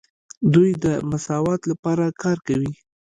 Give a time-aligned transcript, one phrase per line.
[0.53, 2.71] دوی د مساوات لپاره کار کوي.